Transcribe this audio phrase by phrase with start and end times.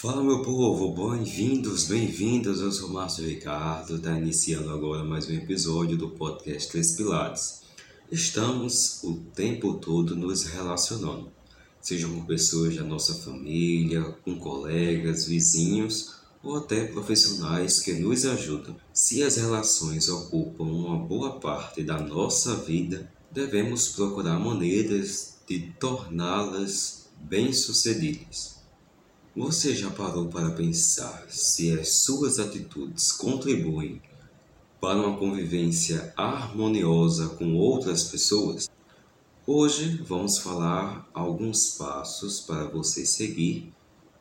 [0.00, 2.62] Fala meu povo, bem-vindos, bem-vindos.
[2.62, 7.60] Eu sou Márcio Ricardo, está iniciando agora mais um episódio do podcast Três Pilares.
[8.10, 11.30] Estamos o tempo todo nos relacionando,
[11.82, 18.74] seja com pessoas da nossa família, com colegas, vizinhos ou até profissionais que nos ajudam.
[18.94, 27.10] Se as relações ocupam uma boa parte da nossa vida, devemos procurar maneiras de torná-las
[27.20, 28.59] bem-sucedidas.
[29.36, 34.02] Você já parou para pensar se as suas atitudes contribuem
[34.80, 38.68] para uma convivência harmoniosa com outras pessoas?
[39.46, 43.72] Hoje vamos falar alguns passos para você seguir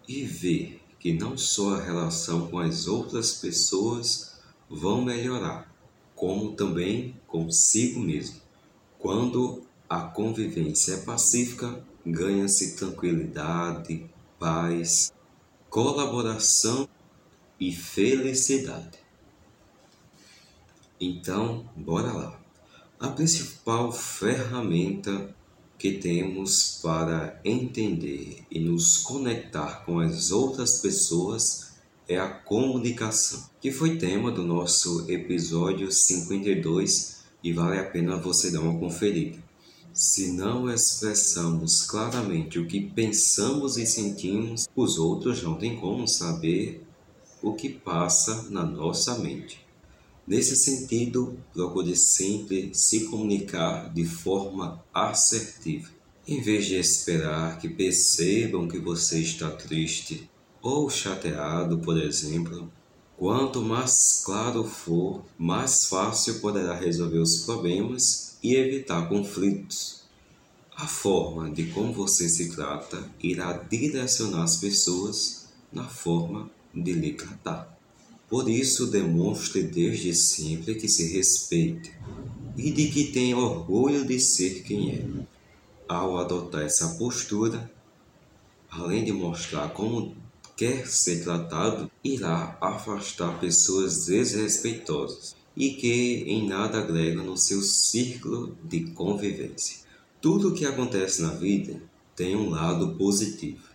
[0.08, 4.34] e ver que não só a relação com as outras pessoas
[4.70, 5.74] vão melhorar,
[6.16, 8.40] como também consigo mesmo.
[9.00, 14.08] Quando a convivência é pacífica, ganha-se tranquilidade,
[14.40, 15.14] paz,
[15.70, 16.88] colaboração
[17.60, 18.98] e felicidade.
[21.00, 22.40] Então, bora lá.
[23.00, 25.36] A principal ferramenta
[25.78, 31.74] que temos para entender e nos conectar com as outras pessoas
[32.08, 38.52] é a comunicação, que foi tema do nosso episódio 52 e vale a pena você
[38.52, 39.49] dar uma conferida.
[40.02, 46.88] Se não expressamos claramente o que pensamos e sentimos, os outros não têm como saber
[47.44, 49.60] o que passa na nossa mente.
[50.26, 55.90] Nesse sentido, procure sempre se comunicar de forma assertiva.
[56.26, 60.30] Em vez de esperar que percebam que você está triste
[60.62, 62.72] ou chateado, por exemplo,
[63.18, 70.00] quanto mais claro for, mais fácil poderá resolver os problemas e evitar conflitos.
[70.76, 77.14] A forma de como você se trata irá direcionar as pessoas na forma de lhe
[77.14, 77.78] tratar.
[78.30, 81.92] Por isso, demonstre desde sempre que se respeite
[82.56, 85.06] e de que tem orgulho de ser quem é.
[85.88, 87.70] Ao adotar essa postura,
[88.70, 90.16] além de mostrar como
[90.56, 98.58] quer ser tratado, irá afastar pessoas desrespeitosas e que em nada agrega no seu círculo
[98.64, 99.80] de convivência.
[100.22, 101.82] Tudo o que acontece na vida
[102.16, 103.68] tem um lado positivo.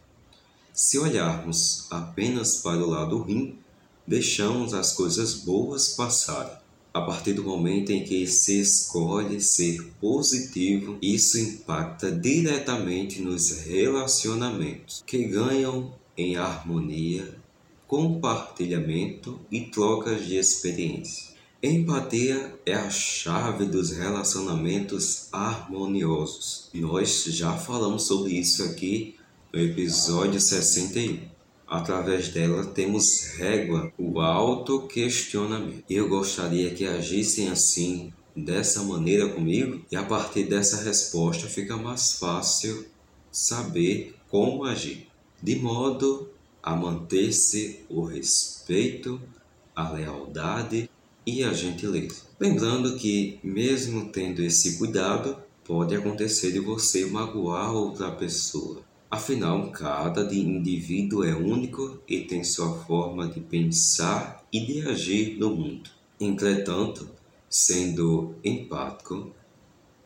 [0.73, 3.59] Se olharmos apenas para o lado ruim,
[4.07, 6.57] deixamos as coisas boas passarem.
[6.93, 15.03] A partir do momento em que se escolhe ser positivo, isso impacta diretamente nos relacionamentos,
[15.07, 17.37] que ganham em harmonia,
[17.87, 21.34] compartilhamento e trocas de experiência.
[21.67, 26.69] Empatia é a chave dos relacionamentos harmoniosos.
[26.75, 29.17] Nós já falamos sobre isso aqui
[29.51, 31.21] no episódio 61.
[31.67, 35.85] Através dela temos régua, o autoquestionamento.
[35.89, 42.19] Eu gostaria que agissem assim, dessa maneira comigo, e a partir dessa resposta fica mais
[42.19, 42.85] fácil
[43.33, 45.09] saber como agir,
[45.43, 46.29] de modo
[46.63, 49.19] a manter-se o respeito,
[49.75, 50.91] a lealdade
[51.27, 52.23] e a gentileza.
[52.39, 58.83] Lembrando que, mesmo tendo esse cuidado, pode acontecer de você magoar outra pessoa.
[59.11, 65.55] Afinal, cada indivíduo é único e tem sua forma de pensar e de agir no
[65.55, 65.89] mundo.
[66.21, 67.09] Entretanto,
[67.49, 69.31] sendo empático,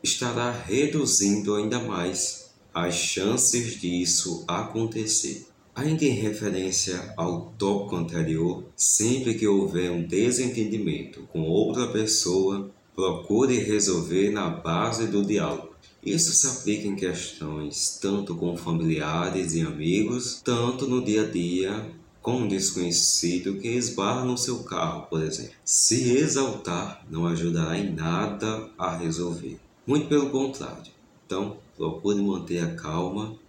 [0.03, 5.48] estará reduzindo ainda mais as chances disso acontecer.
[5.79, 13.59] Ainda em referência ao tópico anterior, sempre que houver um desentendimento com outra pessoa, procure
[13.59, 15.69] resolver na base do diálogo.
[16.05, 21.89] Isso se aplica em questões tanto com familiares e amigos, tanto no dia a dia
[22.21, 25.53] com um desconhecido que esbarra no seu carro, por exemplo.
[25.63, 29.57] Se exaltar não ajudará em nada a resolver.
[29.87, 30.91] Muito pelo contrário.
[31.25, 33.39] Então, procure manter a calma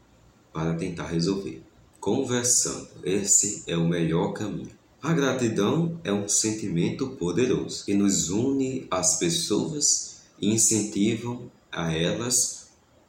[0.53, 1.69] para tentar resolver
[2.01, 2.89] conversando.
[3.05, 4.81] Esse é o melhor caminho.
[5.03, 12.69] A gratidão é um sentimento poderoso que nos une às pessoas e incentivam a elas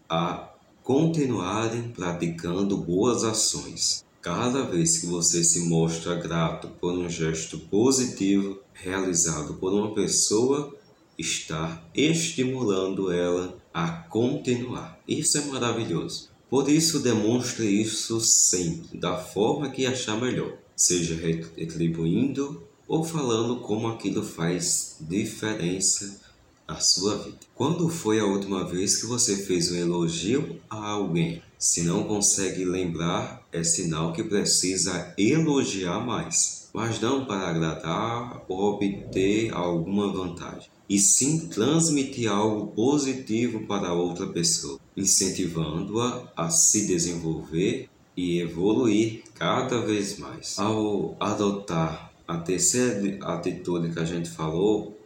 [0.10, 0.54] a
[0.84, 4.06] continuarem praticando boas ações.
[4.22, 10.76] Cada vez que você se mostra grato por um gesto positivo realizado por uma pessoa,
[11.18, 15.00] está estimulando ela a continuar.
[15.08, 16.31] Isso é maravilhoso.
[16.52, 23.88] Por isso, demonstre isso sempre, da forma que achar melhor, seja retribuindo ou falando como
[23.88, 26.20] aquilo faz diferença
[26.68, 27.38] a sua vida.
[27.56, 31.42] Quando foi a última vez que você fez um elogio a alguém?
[31.58, 38.74] Se não consegue lembrar, é sinal que precisa elogiar mais, mas não para agradar ou
[38.74, 47.90] obter alguma vantagem, e sim transmitir algo positivo para outra pessoa, incentivando-a a se desenvolver
[48.18, 50.60] e evoluir cada vez mais.
[50.60, 55.00] Ao adotar a terceira atitude que a gente falou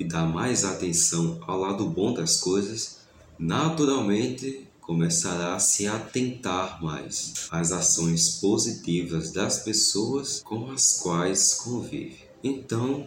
[0.00, 3.00] e dar mais atenção ao lado bom das coisas,
[3.38, 12.24] naturalmente começará a se atentar mais às ações positivas das pessoas com as quais convive.
[12.42, 13.06] Então,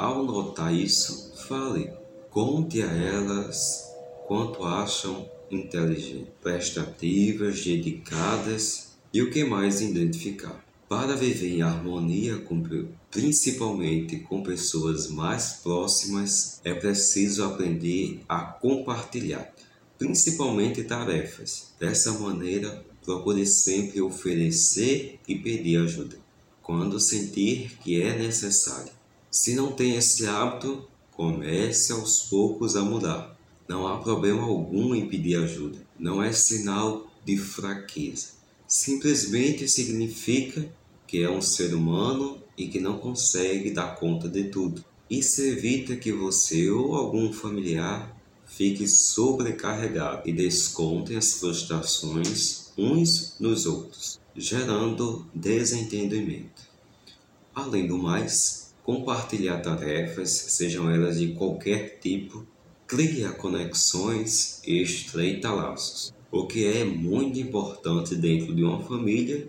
[0.00, 1.92] ao notar isso, fale,
[2.30, 3.86] conte a elas
[4.26, 10.64] quanto acham inteligentes, prestativas, dedicadas e o que mais identificar.
[10.88, 12.62] Para viver em harmonia, com,
[13.10, 19.52] principalmente com pessoas mais próximas, é preciso aprender a compartilhar,
[19.98, 21.74] principalmente tarefas.
[21.78, 26.16] Dessa maneira, procure sempre oferecer e pedir ajuda,
[26.62, 28.99] quando sentir que é necessário.
[29.30, 33.38] Se não tem esse hábito, comece aos poucos a mudar.
[33.68, 35.78] Não há problema algum em pedir ajuda.
[35.98, 38.40] Não é sinal de fraqueza
[38.70, 40.72] simplesmente significa
[41.04, 44.84] que é um ser humano e que não consegue dar conta de tudo.
[45.10, 48.16] Isso evita que você ou algum familiar
[48.46, 56.62] fique sobrecarregado e descontem as frustrações uns nos outros, gerando desentendimento.
[57.52, 58.59] Além do mais,
[58.96, 62.46] compartilhar tarefas, sejam elas de qualquer tipo,
[62.86, 69.48] cria conexões e estreita laços o que é muito importante dentro de uma família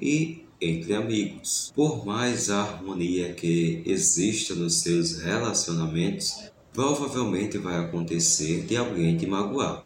[0.00, 1.72] e entre amigos.
[1.74, 9.84] Por mais harmonia que exista nos seus relacionamentos, provavelmente vai acontecer de alguém te magoar.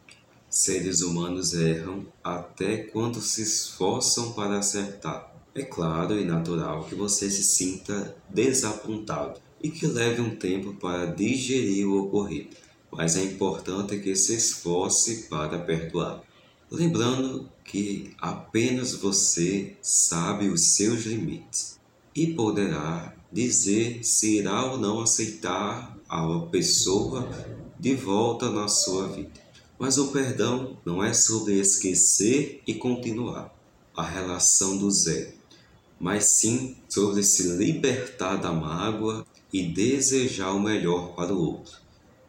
[0.50, 5.33] Seres humanos erram até quando se esforçam para acertar.
[5.56, 11.06] É claro e natural que você se sinta desapontado e que leve um tempo para
[11.06, 12.56] digerir o ocorrido,
[12.90, 16.24] mas é importante que se esforce para perdoar.
[16.68, 21.78] Lembrando que apenas você sabe os seus limites
[22.16, 27.28] e poderá dizer se irá ou não aceitar a pessoa
[27.78, 29.40] de volta na sua vida.
[29.78, 33.54] Mas o perdão não é sobre esquecer e continuar
[33.96, 35.32] a relação do zero,
[36.04, 41.78] mas sim sobre se libertar da mágoa e desejar o melhor para o outro,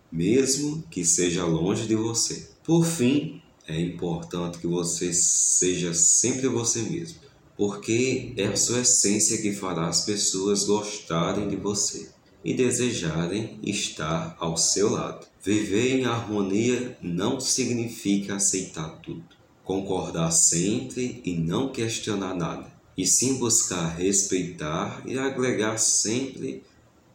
[0.10, 2.51] mesmo que seja longe de você.
[2.63, 7.19] Por fim, é importante que você seja sempre você mesmo,
[7.57, 12.07] porque é a sua essência que fará as pessoas gostarem de você
[12.45, 15.27] e desejarem estar ao seu lado.
[15.44, 19.25] Viver em harmonia não significa aceitar tudo,
[19.66, 26.64] concordar sempre e não questionar nada, e sim buscar respeitar e agregar sempre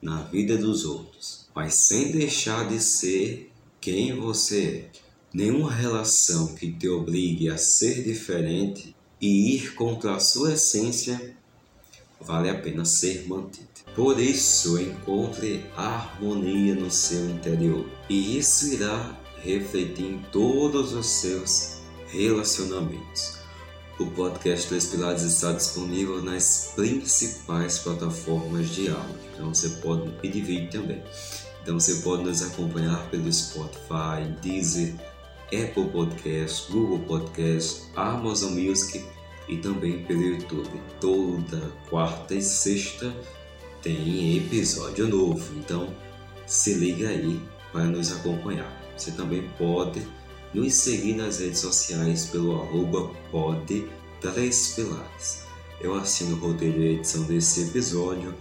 [0.01, 3.51] na vida dos outros, mas sem deixar de ser
[3.81, 5.01] quem você é.
[5.33, 11.37] Nenhuma relação que te obrigue a ser diferente e ir contra a sua essência
[12.21, 13.69] vale a pena ser mantida.
[13.95, 21.81] Por isso, encontre harmonia no seu interior e isso irá refletir em todos os seus
[22.09, 23.40] relacionamentos.
[24.01, 30.41] O podcast Três Pilares está disponível nas principais plataformas de áudio, então você pode pedir
[30.41, 31.03] vídeo também.
[31.63, 34.95] Então você pode nos acompanhar pelo Spotify, Deezer,
[35.49, 39.05] Apple Podcast, Google Podcast, Amazon Music
[39.47, 40.81] e também pelo YouTube.
[40.99, 43.15] Toda quarta e sexta
[43.83, 45.95] tem episódio novo, então
[46.47, 47.39] se liga aí
[47.71, 48.81] para nos acompanhar.
[48.97, 50.01] Você também pode
[50.55, 53.89] nos seguir nas redes sociais pelo arroba pod
[54.21, 55.45] Pilares.
[55.81, 58.35] Eu assino o roteiro e edição desse episódio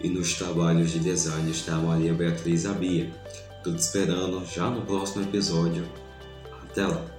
[0.00, 3.12] e nos trabalhos de design está Maria Beatriz Abia.
[3.58, 5.84] Estou te esperando já no próximo episódio
[6.62, 7.15] até lá!